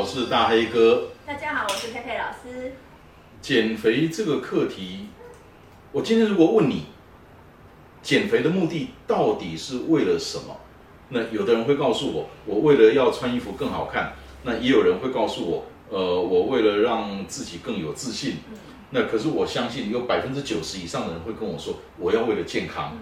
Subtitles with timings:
[0.00, 1.08] 我是大黑哥。
[1.26, 2.72] 大家好，我是佩佩老师。
[3.42, 5.08] 减肥这个课题。
[5.92, 6.86] 我今天如果问你，
[8.00, 10.56] 减肥的目的到底是为了什么？
[11.10, 14.14] 那有的人会告诉我，我为了要穿衣服更好看。
[14.42, 18.36] 那也有人会告诉我，呃，我为了让自己更有自信。
[18.88, 22.96] 那可是我相信有百分之九十以上的人会跟我说，我要为了健康。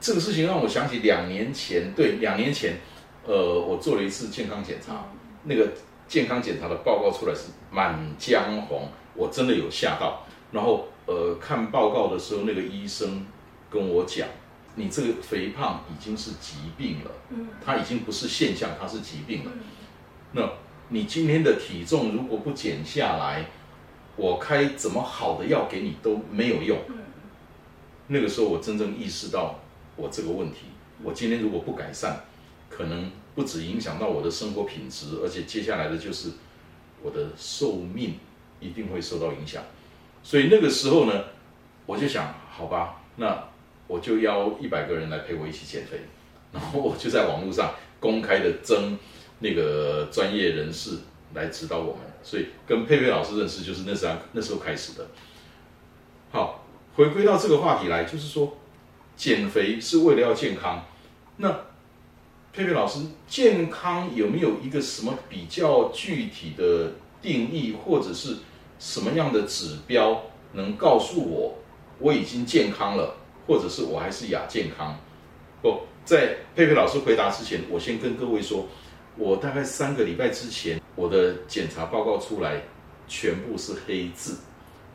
[0.00, 2.80] 这个事情让我想起两年前，对，两年前，
[3.24, 5.06] 呃，我做了一次健康检查，
[5.44, 5.68] 那个
[6.08, 10.26] 健康检查的报告出来是满江红，我真的有吓到。
[10.50, 10.88] 然后。
[11.08, 13.24] 呃，看报告的时候，那个医生
[13.70, 14.28] 跟我讲，
[14.74, 19.50] 你这个肥胖已经是疾病了，嗯，它已经不是现象，它是疾病了。
[20.32, 20.46] 那
[20.90, 23.46] 你今天的体重如果不减下来，
[24.16, 26.76] 我开怎么好的药给你都没有用。
[28.08, 29.58] 那个时候我真正意识到
[29.96, 30.66] 我这个问题，
[31.02, 32.24] 我今天如果不改善，
[32.68, 36.30] 可能不止影响到我的生活品质，而且接下来的就是
[37.00, 38.14] 我的寿命
[38.58, 39.62] 一定会受到影响。
[40.24, 41.24] 所以那个时候呢，
[41.86, 43.44] 我就想，好吧，那
[43.86, 46.00] 我就邀一百个人来陪我一起减肥，
[46.52, 48.98] 然后我就在网络上公开的征
[49.38, 50.98] 那个专业人士
[51.32, 52.00] 来指导我们。
[52.24, 55.06] 所以跟佩佩老师认识就是那时候那时候开始的。
[56.32, 56.66] 好，
[56.96, 58.58] 回归到这个话题来，就是说
[59.14, 60.84] 减肥是为了要健康。
[61.36, 61.67] 那
[62.52, 68.36] 佩佩老师，健康有没有一个什么比较具体的定义，或者是？
[68.80, 70.22] 什么样的指标
[70.52, 71.52] 能告诉我
[71.98, 73.12] 我已经健康了，
[73.44, 74.96] 或者是我还是亚健康？
[75.60, 78.68] 不，在佩佩老师回答之前，我先跟各位说，
[79.16, 82.62] 我大概三个礼拜之前，我的检查报告出来，
[83.08, 84.36] 全部是黑字，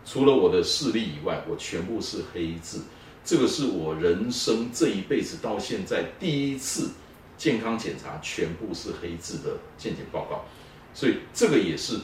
[0.06, 2.82] 除了我的视力以外，我全部是黑字。
[3.26, 6.90] 这个是我人生这一辈子到现在第一次
[7.38, 10.46] 健康检查全部是黑字的健检报告，
[10.94, 12.00] 所以这个也是。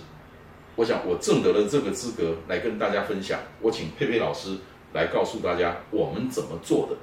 [0.75, 3.40] 我想，我挣得了这个资格来跟大家分享。
[3.59, 4.57] 我请佩佩老师
[4.94, 6.95] 来告诉大家我们怎么做的。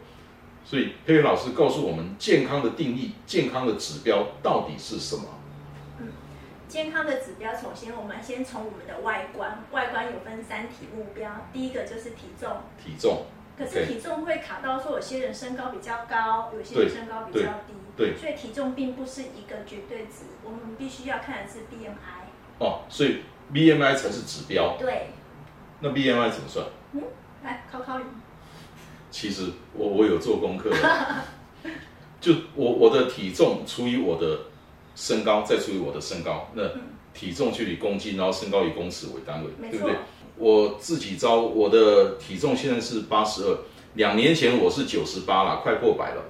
[0.64, 5.24] 所以，佩佩老师告诉我们健康的定义、健康的指标到底是什么？
[6.00, 6.08] 嗯，
[6.66, 11.46] 健康的指标，首先我们先从我们的外观，外观有分三体目标。
[11.52, 12.50] 第一个就是体重，
[12.82, 13.26] 体重。
[13.58, 22.60] 可是体重会卡到说，有些人身高比较高，有些人身高比较低，对，所以体重并不是一个绝对值，我们必须要看的是 BMI。
[22.60, 23.22] 哦，所以。
[23.54, 24.76] BMI 才是指标。
[24.76, 25.06] 对。
[25.78, 26.66] 那 BMI 怎么算？
[26.94, 27.02] 嗯，
[27.44, 28.04] 来考考你。
[29.08, 30.68] 其实我我有做功课。
[32.20, 34.46] 就我我的体重除以我的
[34.96, 36.64] 身高，再除以我的身高，那
[37.14, 39.94] 体重就以公斤，然后身高以公尺为单位，对不对？
[40.36, 43.58] 我自己招，我的体重现在是八十二，
[43.94, 46.24] 两年前我是九十八了，快过百了。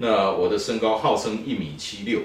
[0.00, 2.20] 那我的身高号称一米七六。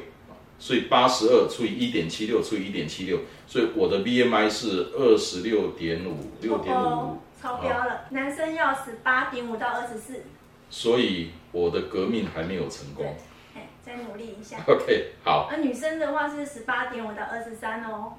[0.58, 8.06] 所以八十二除以一点七六除以一点七六，所以我的 BMI 是二十六点五，六点五，超标了。
[8.12, 10.24] 男生要十八点五到二十四，
[10.70, 13.18] 所以我的革命还没有成功。
[13.54, 14.56] 哎，再努力一下。
[14.66, 15.50] OK，好。
[15.52, 18.14] 那女生的话是十八点五到二十三哦。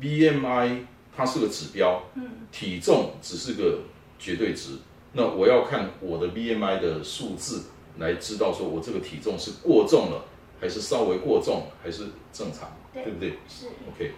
[0.00, 0.84] BMI
[1.14, 3.80] 它是个指标，嗯，体重只是个
[4.16, 4.78] 绝对值。
[5.12, 7.64] 那我要看我的 BMI 的数字
[7.98, 10.24] 来知道说我这个体重是过重了。
[10.60, 13.36] 还是稍微过重，还是正常，对不对？
[13.48, 13.66] 是。
[13.88, 14.12] OK，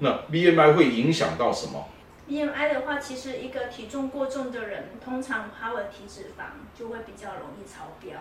[0.00, 1.88] 那 BMI 会影响到什么
[2.28, 8.20] ？BMI 的话，其实一个体重过重的人，通常他的体脂肪就会比较容易超标。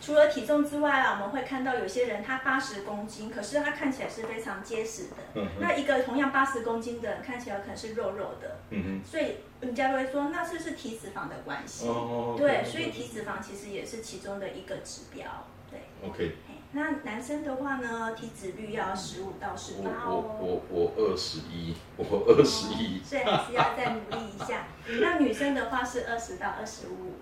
[0.00, 5.16] 除了体重之外啊，我们会看到有些人他八十公斤，可是他看起来是非常结实的。
[5.34, 5.46] 嗯。
[5.60, 8.58] 那一个同样八十公斤的人，看起来可能是肉肉的。
[8.70, 9.04] 嗯哼。
[9.04, 11.88] 所以人家都会说，那是不是体脂肪的关系？
[11.88, 12.36] 哦。
[12.38, 15.26] 对，所以体脂肪其实也是其中的一个指标。
[15.70, 15.80] 对。
[16.08, 16.36] OK。
[16.70, 20.22] 那男生的话呢，体脂率要十五到十八哦。
[20.38, 24.66] 我我我二十一，我二十一，所以还是要再努力一下。
[25.00, 27.14] 那女生的话是二十到二十五。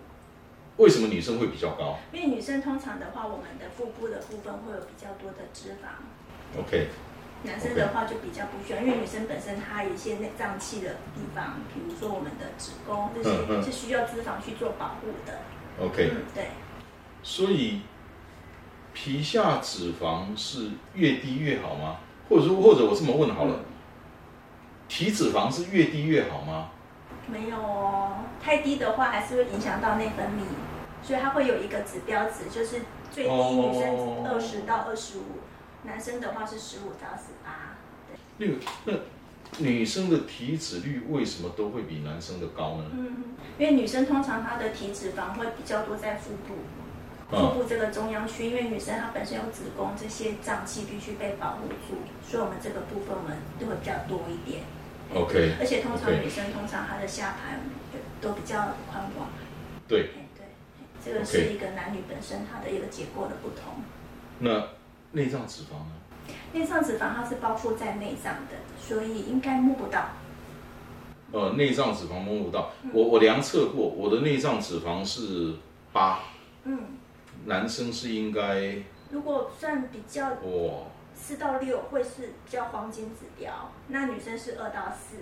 [0.76, 1.98] 为什么女生会比较高？
[2.12, 6.60] 因为女生通常的话，我们的腹部的部分会有比较多的脂肪。
[6.60, 6.88] OK。
[7.42, 15.38] 男生的话就比较不需要，因为女生本身她有一些内脏器的地方，比如说我们的子宫，这些是需要脂肪去做保护的。
[15.84, 16.10] OK。
[16.12, 16.48] 嗯，对。
[17.22, 17.82] 所以
[18.92, 21.96] 皮下脂肪是越低越好吗？
[22.28, 23.60] 或者说，或者我这么问好了，
[24.88, 26.70] 体脂肪是越低越好吗？
[27.28, 30.44] 没有哦，太低的话还是会影响到内分泌，
[31.02, 35.22] 所以它会有一个指标值，就是最低女生二十到二十五，
[35.82, 37.76] 男生的话是十五到十八。
[38.38, 38.46] 那
[38.84, 38.92] 那
[39.58, 42.84] 女生的体脂率为什么都会比男生的高呢？
[42.92, 43.24] 嗯，
[43.58, 46.54] 因为女生通常她的体脂肪会比较多在腹部，
[47.30, 51.96] 腹部这个中央区，因为女生她本身有子宫，这些脏器必须被保护住，
[52.28, 54.62] 所以我们这个部分我们都会比较多一点。
[55.14, 57.60] OK，而且通常女生通常她的下盘
[58.20, 59.28] 都比较宽广。
[59.88, 60.46] 对，对，
[61.04, 63.82] 这个是一个男女本身它的一个结构的不同。
[64.40, 64.68] 那
[65.12, 65.92] 内脏脂肪呢？
[66.52, 70.08] 内脏脂肪它是包覆在内脏的，所以应该摸不到。
[71.32, 72.72] 呃，内脏脂肪摸不到。
[72.92, 75.54] 我我量测过，我的内脏脂肪是
[75.92, 76.20] 八。
[76.64, 76.78] 嗯。
[77.44, 78.76] 男生是应该。
[79.10, 80.30] 如果算比较。
[80.30, 80.84] 哇。
[81.16, 85.16] 四到六会是比较黄金指标，那女生是二到四。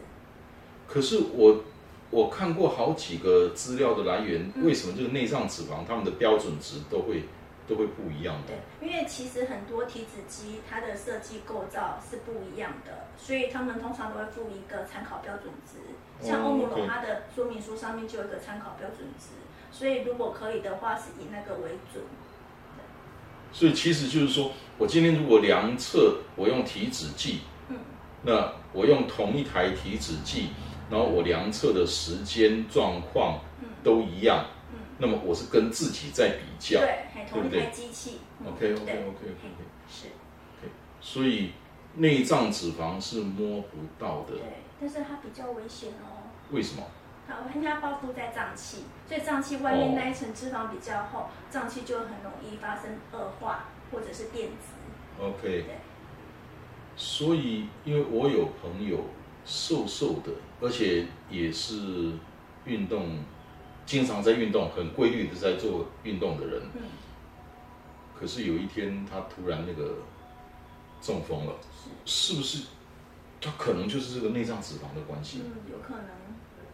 [0.87, 1.63] 可是我
[2.11, 7.25] 我看过好几个资料的来源，为什么这个内脏脂肪他们的标准值都会
[7.67, 8.53] 都会不一样的？
[8.81, 15.79] 对，因为其实很多体脂机它的设计构造是不一样的，所以他们通常都会附一个参考标准值。
[16.21, 19.29] 像欧姆龙它的说明书上面就有一个参考标准值，
[19.73, 22.03] 所以如果可以的话，是以那个为准。
[23.55, 27.77] 所以其实就是说，我今天如果量测，我用体脂计，嗯，
[28.25, 30.49] 那我用同一台体脂计，
[30.91, 33.39] 然后我量测的时间状况
[33.85, 39.55] 都一样，嗯，那么我是跟自己在比较，对，同一台机器，OK OK OK OK，
[39.89, 40.09] 是
[40.59, 41.53] ，OK，所以
[41.95, 44.43] 内脏脂肪是摸不到的，对，
[44.81, 46.83] 但是它比较危险哦，为什么？
[47.27, 55.23] 好，因为它包覆在脏器，所以脏器外面那一层脂肪比较厚，脏器就很容易发生恶化或者是变质。
[55.23, 55.41] OK。
[55.43, 55.65] 对。
[56.97, 59.07] 所以，因为我有朋友
[59.45, 60.31] 瘦瘦的，
[60.61, 62.13] 而且也是
[62.67, 63.19] 运动，
[63.85, 66.63] 经常在运动，很规律的在做运动的人。
[66.75, 66.83] 嗯。
[68.15, 69.97] 可是有一天，他突然那个
[71.01, 71.55] 中风了，
[72.05, 72.67] 是是不是？
[73.41, 75.43] 他可能就是这个内脏脂肪的关系。
[75.45, 76.24] 嗯，有可能。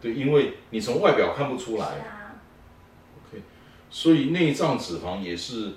[0.01, 1.85] 对，因为你从外表看不出来。
[1.85, 3.43] OK，
[3.89, 5.73] 所以内脏脂肪也是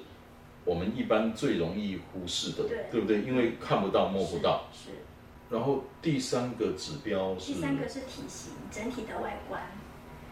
[0.64, 3.20] 我们一般最容易忽视的，对不对？
[3.20, 4.64] 因为看不到、摸不到。
[4.72, 4.90] 是。
[5.50, 7.52] 然后第三个指标是。
[7.52, 9.60] 第三个是体型，整体的外观。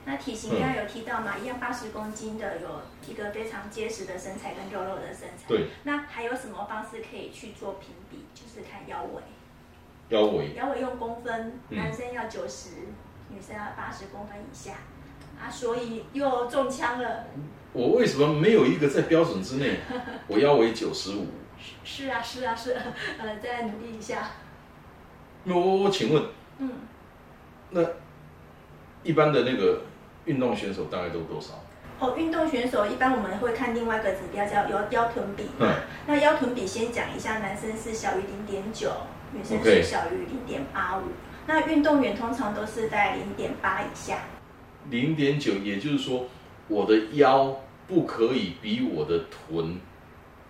[0.04, 5.44] 那体型刚刚有提到嘛，一样八十公斤的，有一个非常结实的身材跟肉肉的身材。
[5.46, 5.66] 对。
[5.84, 8.24] 那还有什么方式可以去做评比？
[8.34, 9.22] 就是看腰围。
[10.08, 10.54] 腰围。
[10.54, 12.70] 腰围用公分，男生要九十。
[13.34, 14.72] 女生要八十公分以下
[15.40, 17.24] 啊，所以又中枪了。
[17.72, 19.78] 我为什么没有一个在标准之内？
[20.28, 21.26] 我腰围九十五。
[21.84, 22.72] 是啊，是啊，是，
[23.18, 24.30] 呃，再努力一下。
[25.44, 26.22] 那我我请问，
[26.58, 26.70] 嗯，
[27.70, 27.80] 那
[29.02, 29.82] 一般的那个
[30.24, 31.54] 运动选手大概都多少？
[31.98, 35.46] 哦，运动选手一般我们会看另外一个指标叫腰腰臀比。
[35.58, 35.72] 嗯。
[36.06, 38.90] 那腰臀比先讲一下，男生是小于零点九，
[39.32, 41.02] 女生是小于零点八五。
[41.46, 44.18] 那运动员通常都是在零点八以下，
[44.90, 46.26] 零点九，也就是说，
[46.68, 49.80] 我的腰不可以比我的臀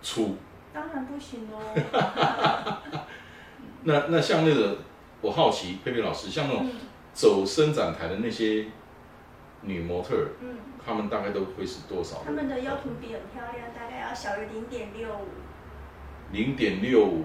[0.02, 0.36] 粗。
[0.72, 2.82] 当然不行哦。
[3.84, 4.78] 那那像那个，
[5.20, 6.70] 我好奇佩佩老师，像那种
[7.12, 8.66] 走伸展台的那些
[9.62, 12.22] 女模特，嗯，她们大概都会是多少？
[12.24, 15.28] 她们的腰臀比很漂亮，大概要小于零点六五。
[16.32, 17.24] 零点六五。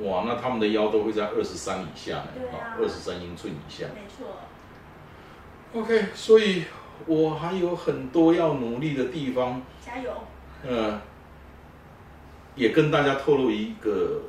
[0.00, 2.30] 哇，那他们的腰都会在二十三以下呢，
[2.78, 3.86] 二十三英寸以下。
[3.94, 4.28] 没错。
[5.74, 6.64] OK，所以
[7.06, 9.60] 我还有很多要努力的地方。
[9.84, 10.12] 加油。
[10.64, 11.00] 嗯，
[12.54, 14.22] 也跟大家透露一个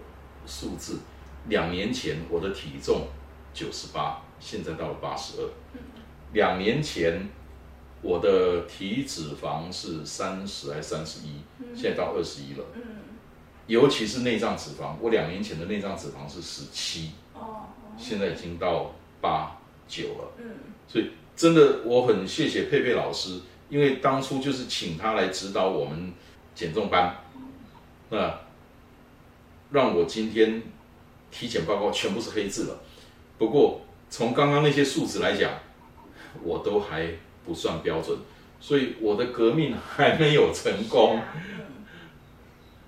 [0.46, 1.00] 数字：
[1.48, 3.08] 两年前我的体重
[3.54, 5.50] 九十八，现在到了八十二。
[6.34, 7.30] 两年前
[8.02, 11.42] 我的体脂肪是三十还三十一，
[11.76, 12.66] 现在到二十一了。
[12.74, 12.82] 嗯。
[13.70, 19.56] 尤其是内脏脂肪，我两年前的内脏脂肪是十七，哦，现在已经到八
[19.88, 20.50] 九了，嗯，
[20.88, 26.12] 所以真的我很谢谢佩佩老师，因为当初就是请他来指导我们
[26.56, 27.16] 减重班，
[28.10, 28.40] 那
[29.70, 30.64] 让我今天
[31.30, 32.80] 体检报告全部是黑字了。
[33.38, 35.52] 不过从刚刚那些数值来讲，
[36.42, 37.08] 我都还
[37.46, 38.18] 不算标准，
[38.60, 41.22] 所以我的革命还没有成功。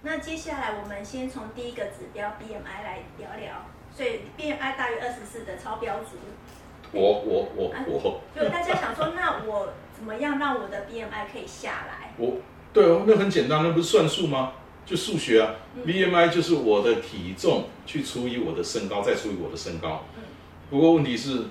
[0.04, 3.66] 那接下来我们先从第一个指标 BMI 来聊聊，
[3.96, 6.18] 所以 BMI 大于二十四的超标族，
[6.92, 12.14] 我我我我，就大家想说，那我怎么样让我的 BMI 可以下来？
[12.18, 12.38] 我
[12.74, 14.54] 对哦，那很简单，那不是算数吗？
[14.84, 15.54] 就数学啊
[15.86, 20.06] ，BMI 就是我的体重去除以我的身高，再除以我的身高。
[20.18, 20.24] 嗯
[20.72, 21.48] 不过问题是，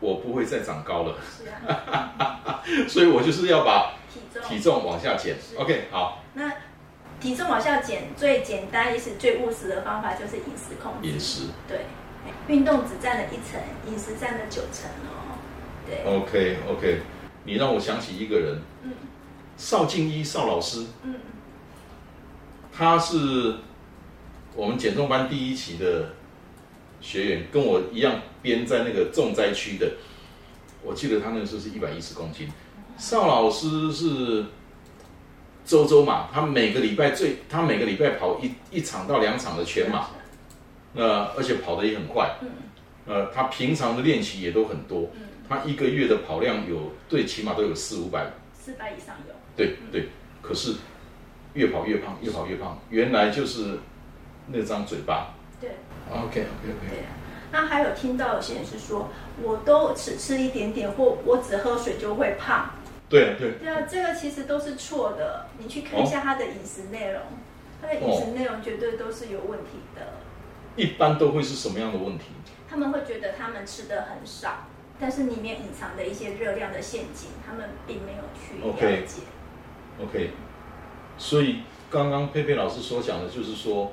[0.00, 5.34] 我不会再长高了，是啊， 所以我就是要把体重体重往下减。
[5.40, 6.52] 是 OK，好，那
[7.20, 11.08] 体重往下减最简单也是最务实的方法就是饮食控制。
[11.08, 11.48] 饮食。
[11.66, 11.86] 对，
[12.46, 15.38] 运动只占了一成，饮食占了九成哦。
[15.86, 17.00] 对，OK OK，
[17.44, 18.92] 你让我想起一个人，嗯
[19.56, 21.14] 邵静一邵老师，嗯
[22.72, 23.56] 他是
[24.54, 26.10] 我们减重班第一期的
[27.00, 29.94] 学员，跟我一样编在那个重灾区的。
[30.84, 32.48] 我记得他那个时候是一百一十公斤。
[32.96, 34.44] 邵老师是
[35.68, 40.06] 周周嘛，他每个礼拜最，他每个礼拜跑一一场到两场的全马，
[40.94, 42.36] 那而且跑得也很快。
[42.40, 42.48] 嗯
[43.04, 49.34] 呃，他平常的练习也都很多，嗯，他一个月的跑量有最起码都有四五百四百以上有。
[49.54, 50.08] 对对，
[50.40, 50.74] 可是
[51.52, 53.78] 越跑越胖，越跑越胖，原来就是
[54.46, 55.34] 那张嘴巴。
[55.60, 55.70] 对
[56.10, 57.04] OK OK OK。
[57.50, 59.08] 那还有听到有些人是说，
[59.42, 62.70] 我都只吃一点点，或我只喝水就会胖。
[63.08, 65.46] 对对，对啊，这个其实都是错的。
[65.58, 67.22] 你去看一下他的饮食内容，
[67.80, 70.02] 他的饮食内容绝对都是有问题的。
[70.76, 72.26] 一般都会是什么样的问题？
[72.68, 74.66] 他们会觉得他们吃的很少，
[75.00, 79.22] 但是里面隐藏的一些热量的陷阱，他们并没有去了解。
[80.00, 80.30] OK，
[81.16, 83.90] 所以刚刚佩佩老师所讲的就是说，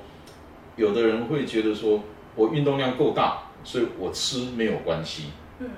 [0.75, 2.03] 有的人会觉得说
[2.35, 5.31] 我运动量够大，所以我吃没有关系。
[5.59, 5.69] 嗯，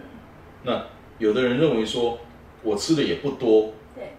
[0.63, 0.87] 那
[1.19, 2.19] 有的人认为说
[2.67, 4.17] 我吃的也不多，对，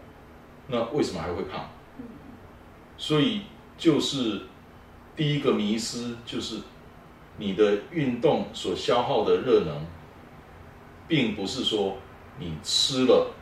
[0.69, 1.69] 那为什么还会胖？
[1.99, 2.05] 嗯
[2.97, 3.43] 所以
[3.77, 4.41] 就是
[5.15, 6.57] 第一个迷失，就是
[7.37, 9.87] 你的运动所消耗的热能，
[11.07, 11.99] 并不是说
[12.39, 13.33] 你吃了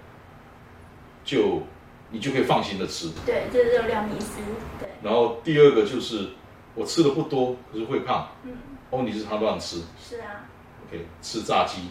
[1.25, 1.63] 就
[2.11, 3.11] 你就可以放心的吃。
[3.25, 4.43] 对，这是热量迷失。
[4.79, 6.31] 对，然后第二个就是
[6.75, 8.29] 我吃的不多，可是会胖。
[8.43, 8.53] 嗯，
[8.91, 10.45] 问题是他乱吃是啊
[10.87, 11.89] ，，OK，吃炸鸡，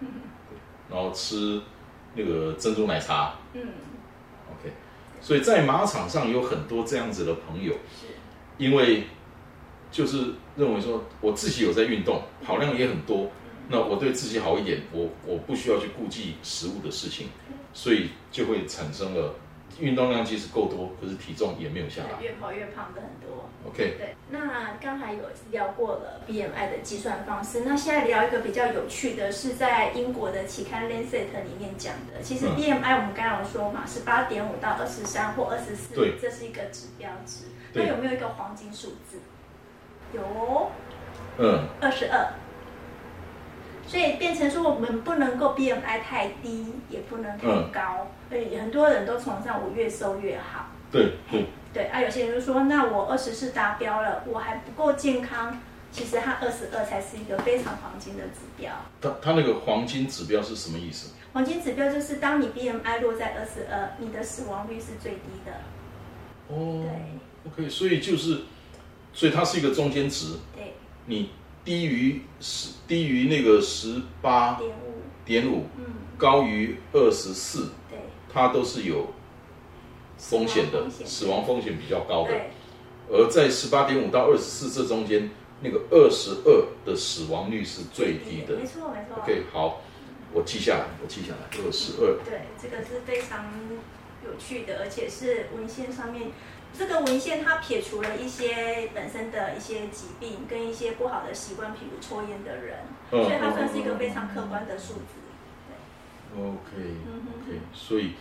[0.00, 0.06] 嗯
[0.88, 1.60] 然后吃
[2.18, 3.36] 那个珍珠奶茶。
[3.54, 3.62] 嗯
[4.50, 4.72] ，，OK。
[5.20, 8.06] 所以在马场上有很多这样子的朋友，是，
[8.58, 9.04] 因为
[9.90, 13.30] 就是认为说我自己有在运动，跑量也很多，
[13.68, 17.28] 那我对自己好一点，我我不需要去顾忌食物的事情，
[17.72, 19.34] 所以就会产生了
[19.78, 22.22] 运动量其实够多，可是体重也没有下来。
[22.22, 23.48] 越跑越胖的很多。
[23.66, 32.22] OK，对，那刚才有聊过了 BMI 的计算方式，那现在聊一个比较有趣的，是在英国的期刊 Lancet 里面讲的。
[32.22, 37.46] 其实嗯 BMI 我们刚刚有说嘛，是八点五到二十三或二十四对，这是一个指标值。
[37.74, 39.18] 那有没有一个黄金数字？
[40.12, 40.70] 有哦，
[41.38, 42.32] 嗯，二十二。
[43.88, 48.08] 所以变成说，我们不能够 BMI 太低，也不能太嗯高。
[48.28, 50.66] 所以很多人都崇尚我越瘦越好。
[50.92, 55.58] 对对，对啊，有些人就说，那我二十四达标了，我还不够健康。
[55.90, 58.70] 其实它二十二才是一个非常黄金的指标。
[59.00, 61.14] 它它那个黄金指标是什么意思？
[61.32, 65.52] 黄金指标就是当你 BMI 落在二十二，你的死亡率是最低的。
[66.48, 68.42] 哦对，OK，所以就是，
[69.14, 70.74] 所以它是一个中间值，对，
[71.06, 71.30] 你
[71.68, 75.84] 低于十低于那个十八点五，点五，嗯，
[76.16, 77.98] 高于二十四，对，
[78.32, 79.12] 它都是有
[80.16, 82.30] 风险的，死死亡风险比较高的。
[82.30, 82.50] 对，
[83.10, 85.28] 而在十八点五到二十四这中间，
[85.60, 88.64] 那个二十二的死亡率是最低的没。
[88.64, 89.22] 错没错。
[89.22, 89.82] OK，好，
[90.32, 92.16] 我记下来，我记下来，二十二。
[92.24, 93.44] 对，这个是非常
[94.24, 96.30] 有趣的，而且是文献上面，
[96.78, 102.78] 这个文献它撇除了一些本身的一些疾病跟一些不好的习惯，比如抽烟的人，
[103.10, 105.18] 嗯所以它算是一个非常客观的数字。
[106.36, 108.12] OK 嗯哼所以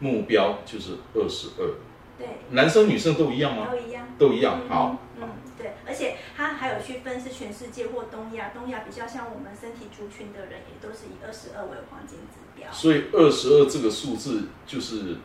[0.00, 1.74] 目标就是二十二。
[2.18, 3.68] 对，男生女生都一样吗？
[3.70, 4.06] 都一样。
[4.18, 4.68] 都一样嗯。
[4.68, 12.70] 好，嗯，对，而且它还有去分是全世界或东亚，东亚比较像我们身体族群的人，也都是以二十二为黄金指标。
[12.72, 15.16] 所以二十二这个数字就是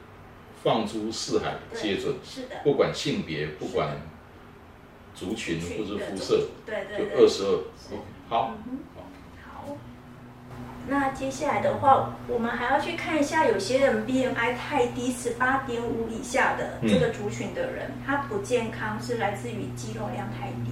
[0.66, 3.98] 放诸四海对皆准，是的，不管性别，不管
[5.14, 7.64] 族群或者的肤色，对对就对，二十二。
[8.28, 8.56] 好，
[9.44, 9.78] 好。
[10.88, 20.72] 那接下来的话，我们还要去看一下，有些人 BMI 太低，十八点五以下的嗯这个族群的人，他不健康是来自于肌肉量太低。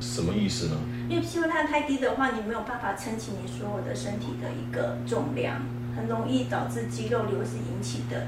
[0.00, 0.76] 什么意思呢？
[1.08, 5.62] 因为肌肉量太低的话，你没有办法撑起你所有的身体的一个重量，
[5.94, 8.26] 很容易导致肌肉流失引起的。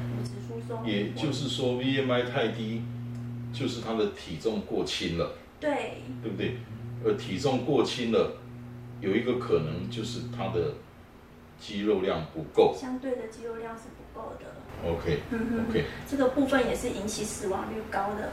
[0.85, 2.83] 也就是说，BMI 太低，
[3.53, 6.57] 就是他的体重过轻了，对对不对？
[7.05, 8.37] 而体重过轻了，
[9.01, 10.75] 有一个可能就是他的
[11.59, 12.75] 肌肉量不够。
[12.79, 14.47] 相对的肌肉量是不够的。
[14.89, 18.33] OK 嗯哼 OK，这个部分也是引起死亡率高的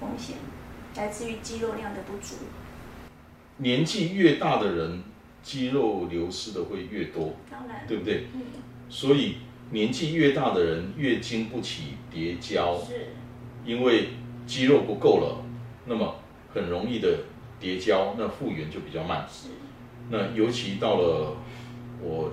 [0.00, 0.36] 风险，
[0.96, 2.36] 来自于肌肉量的不足。
[3.58, 5.02] 年纪越大的人，
[5.42, 8.26] 肌肉流失的会越多，当然，对不对？
[8.34, 8.40] 嗯，
[8.88, 9.36] 所以
[9.70, 13.08] 年纪越大的人越经不起叠胶，是，
[13.64, 14.10] 因为
[14.46, 15.44] 肌肉不够了，
[15.86, 16.16] 那么
[16.52, 17.08] 很容易的
[17.58, 19.26] 叠胶，那复原就比较慢。
[19.28, 19.48] 是，
[20.10, 21.36] 那尤其到了
[22.00, 22.32] 我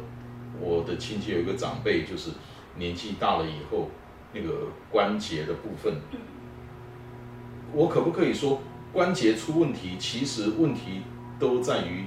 [0.60, 2.32] 我的亲戚有一个长辈，就是
[2.78, 3.90] 年纪大了以后，
[4.34, 5.96] 那个关节的部分，
[7.74, 8.62] 我可不可以说
[8.94, 9.96] 关节出问题？
[9.98, 11.02] 其实问题
[11.40, 12.06] 都在于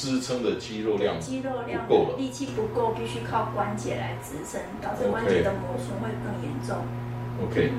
[0.00, 2.16] 支撑的肌肉量肌肉量不够了。
[2.16, 6.78] 力气不够，必须靠关节来支撑，导致关节的磨损会更严重。
[7.44, 7.70] OK，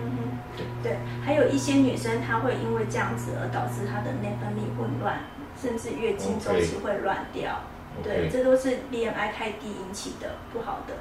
[0.84, 5.22] 对，还有一些女生她会因为这样子而导致她的内分泌混乱，
[5.60, 7.62] 甚至月经周期会乱掉。
[8.04, 10.94] 对这都是 BMI 太低引起的不好的。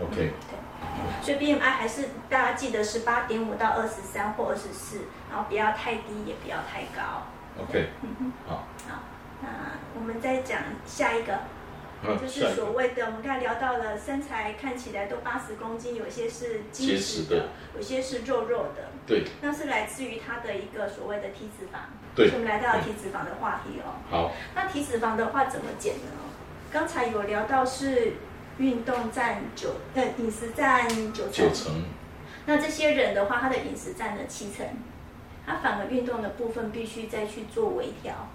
[0.00, 7.26] OK，对，所以 BMI 还是大家记得十八点五到二十三或二十四，然后不要太低，也不要太高。
[7.60, 7.88] OK，
[8.48, 8.64] 好，
[9.42, 9.48] 那
[9.94, 11.40] 我们再讲下一个，
[12.02, 21.80] 那就是所谓的我们刚才聊到了身材看起来都八十公斤，有些是结结实的，有些是肉肉的，对那是来自于他的一个所谓的体脂肪。
[22.14, 23.98] 对我们来到了体脂肪的话题哦。
[24.10, 26.10] 好，那体脂肪的话怎么减呢？
[26.70, 28.12] 刚才有聊到是
[28.58, 31.32] 运动占九，呃，饮食占九成。
[31.32, 31.84] 九成
[32.44, 34.66] 那这些人的话，他的饮食占了七成，
[35.46, 38.28] 他反而运动的部分必须再去做微调。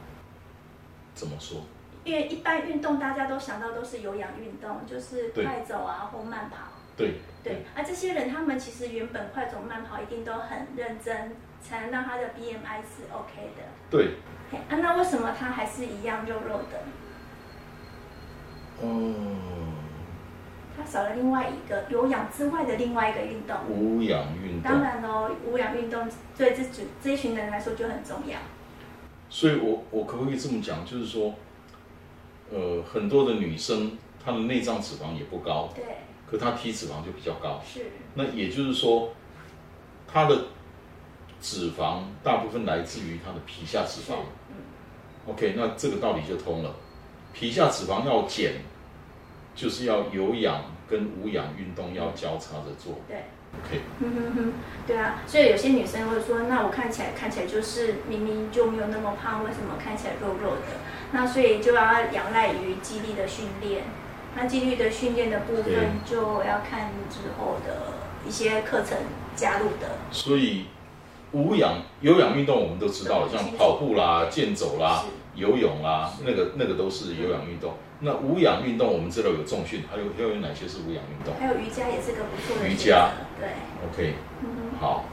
[1.17, 1.61] 怎么说？
[2.03, 6.57] 因为一般运动大家都想到都是有氧运动，就是快走啊或慢跑。
[6.95, 13.63] 对对，而、这些人他们其实原本快走慢跑一定都很认真，才能让他的 BMI 是 OK 的。
[13.89, 14.15] 对，
[14.69, 16.79] 啊，那为什么他还是一样肉肉的？
[18.81, 19.15] 哦，
[20.77, 23.57] 他少了另外一个有氧之外的另外一个运动。
[23.67, 28.39] 无氧运动当动，然喽，无氧运动对这组这一群人来说就很重要。
[29.29, 30.85] 所以我我可不可以这么讲？
[30.85, 31.33] 就是说，
[32.51, 35.83] 呃，很多的女生她的内脏脂肪也不高，对，
[36.25, 37.61] 可她体脂肪就比较高。
[37.65, 39.13] 是，那也就是说，
[40.07, 40.45] 她的
[41.41, 44.15] 脂肪大部分来自于她的皮下脂肪。，
[44.49, 44.55] 嗯
[45.27, 46.73] ，OK，那这个道理就通了。
[47.33, 48.53] 皮下脂肪要减，
[49.53, 52.95] 就是要有氧跟无氧运动要交叉着做。
[53.07, 53.23] 对。
[53.55, 54.53] OK，哼哼哼，
[54.85, 60.77] 对啊，所以有些女生会说，那我看起来看起来就是明明就没有那么胖，为什么看起来肉肉的？
[61.11, 63.83] 那所以就要仰赖于肌力的训练。
[64.35, 65.73] 那肌力的训练的部分
[66.05, 67.93] 就要看之后的
[68.27, 68.95] 一些课程
[69.35, 69.97] 加入的。
[70.11, 70.65] 所以
[71.31, 77.73] 无氧有氧运动我们都知道了，像跑步啦、健走啦、游泳啦，那个那个都是有氧运动。
[77.99, 83.49] 那无氧运动我们知道有重训，还有还有哪些是无氧运动还有瑜伽也是个不错的瑜伽，对
[83.89, 84.77] ，？OK，嗯。
[84.79, 85.05] 好，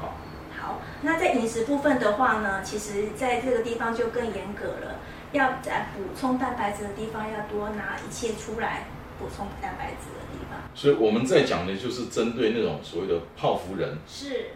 [0.00, 0.14] 好，
[0.58, 5.00] 好，那在饮食部分的话呢，其实在这个地方就更严格了，
[5.32, 8.86] 要在补充蛋白质的地方要多拿一切出来
[9.18, 10.58] 补充蛋白质的地方。
[10.74, 13.98] 所以我们在讲的就是针对那种所谓的泡芙人。
[14.08, 14.46] 是，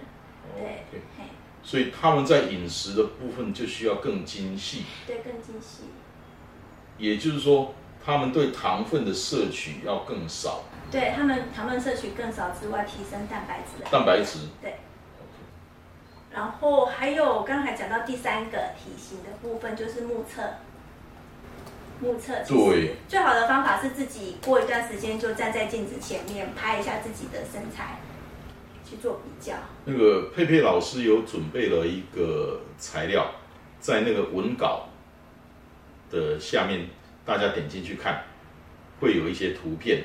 [0.56, 0.84] 对
[1.18, 1.24] 嘿，
[1.62, 4.84] 所以他们在饮食的部分就需要更精细。
[5.06, 5.82] 对，更精细。
[6.98, 13.82] 也就是说，他们对糖分的摄取要更少，对他们糖分摄取更少之外，提升蛋白质。
[13.90, 14.40] 蛋白质。
[14.60, 14.74] 对。
[16.30, 20.42] 然后还有刚才讲到第三个体型的部分，就是目测。
[22.00, 27.98] 目测对最好的方法是自己过一段时间就站在镜子前面拍一下自己的身材，
[28.88, 29.54] 去做比较。
[29.84, 33.28] 那个佩佩老师有准备了一个材料，
[33.80, 34.88] 在那个文稿
[36.10, 36.88] 的下面，
[37.24, 38.24] 大家点进去看，
[39.00, 40.04] 会有一些图片。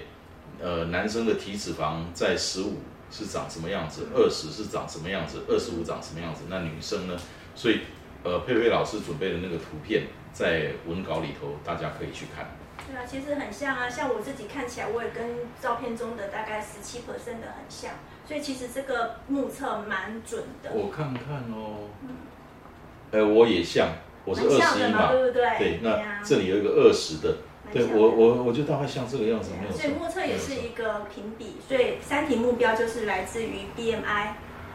[0.62, 2.78] 呃，男生的体脂肪在十五
[3.12, 6.44] 是长什么样子，二十是长什么样子，二十五长什么样子？
[6.50, 7.16] 那女生呢？
[7.56, 7.82] 所以，
[8.24, 12.48] 呃，佩佩老师准备的那个图片在文稿里头，大家可以去看。
[12.88, 17.92] 对啊，其实很像啊，像我自己看起来，我也跟照片中的大概十七 percent 的很像，
[18.28, 20.72] 所以其实这个目测蛮准的。
[20.72, 21.90] 我看看哦，
[23.12, 23.90] 呃，我也像，
[24.26, 25.58] 我是蛮二十一嘛对不对？
[25.58, 27.36] 对，那呀这里有一个二十的，
[27.72, 29.82] 对我我我就大概像这个样子，没有错。
[29.82, 34.28] 所以目测也是一个评比，所以三体目标就是来自于 BMI，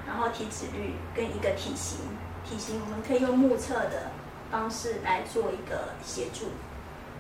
[0.06, 1.98] 然后体脂率跟一个体型。
[2.48, 4.10] 体型我们可以用目测的
[4.50, 6.46] 方式来做一个协助。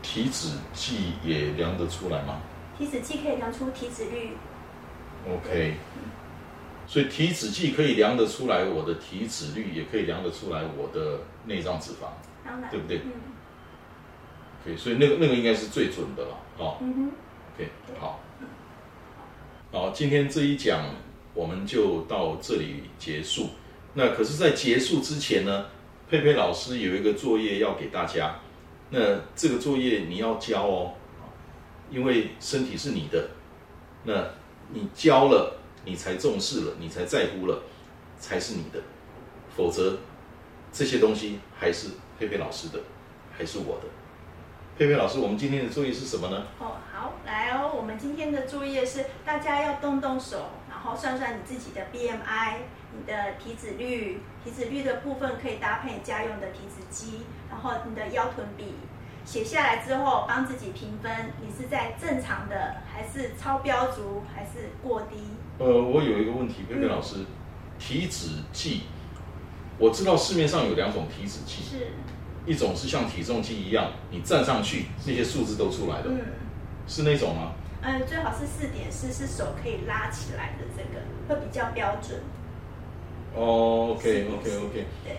[0.00, 2.40] 体脂计也量得出来吗
[2.78, 4.30] 体脂计可以量出体脂率
[5.28, 5.74] ，？OK，
[6.86, 12.06] 所以体脂计可以量得出来我的体脂率，也可以量得出来我的内脏脂肪。
[12.70, 13.00] 对不对
[14.76, 16.78] 所以那个那个应该是最准的了，哦。
[16.80, 17.12] 嗯哼
[17.54, 18.20] ，OK，好，
[19.70, 20.82] 好，今天这一讲
[21.34, 23.50] 我们就到这里结束。
[23.94, 25.66] 那可是，在结束之前呢，
[26.08, 28.36] 佩佩老师有一个作业要给大家。
[28.90, 28.98] 那
[29.34, 30.94] 这个作业你要交哦，
[31.90, 33.28] 因为身体是你的，
[34.04, 34.24] 那
[34.72, 37.62] 你交了，你才重视了，你才在乎了，
[38.18, 38.80] 才是你的。
[39.54, 39.98] 否则，
[40.78, 41.88] 这些东西还是
[42.20, 42.78] 佩佩老师的，
[43.36, 43.88] 还是我的。
[44.78, 46.46] 佩佩老师，我们今天的作业是什么呢？
[46.60, 52.58] 哦，好，来哦，我们今天的作业是大家要动动手，然后算算你自己的 BMI，
[52.96, 58.66] 你的体脂率，体脂率的部分可以搭配家用的体脂机，然后你的腰臀比。
[59.24, 65.16] 写下来之后，帮自己评分，你是在正常的，还是超标足，还是过低？
[65.58, 67.16] 呃，我有一个问题，佩佩老师，
[67.80, 68.82] 体脂计，
[69.78, 71.88] 我知道市面上有两种体脂计，是，
[72.46, 76.20] 一种是像体重机一样，你站上去，那些数字都出来的，嗯，
[76.86, 77.52] 是那种吗？
[77.80, 82.20] 嗯，最好是四点四，是手可以拉起来的，这个会比较标准。
[83.36, 85.18] 哦，OK，OK，OK，对，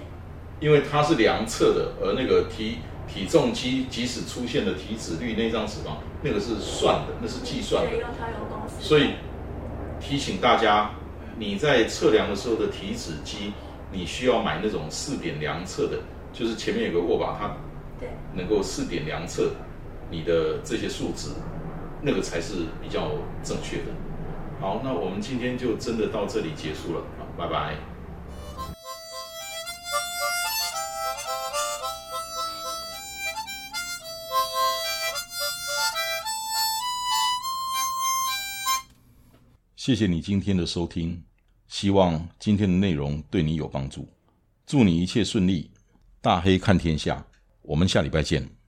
[0.59, 8.75] 因为它是量测的，而那个体体重机即使出现的体脂率那张脂肪，那个是算的，那是计算的对，，用调用公司。
[8.81, 9.11] 所以
[10.01, 10.91] 提醒大家，
[11.37, 13.53] 你在测量的时候的体脂机，
[13.91, 15.97] 你需要买那种四点量测的，
[16.31, 17.57] 就是前面有个握把，它
[17.99, 19.51] 对，能够四点量测
[20.11, 21.29] 你的这些数值，
[22.01, 23.11] 那个才是比较
[23.43, 23.91] 正确的。
[24.61, 27.75] 好，那我们今天就真的到这里结束了，好，拜拜。
[39.75, 41.23] 谢谢你今天的收听，
[41.69, 44.05] 希望今天的内容对你有帮助。
[44.65, 45.71] 祝你一切顺利，
[46.19, 47.25] 大黑看天下，
[47.61, 48.58] 我们下礼拜见。